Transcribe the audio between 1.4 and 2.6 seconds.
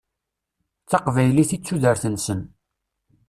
i d tudert-nsen.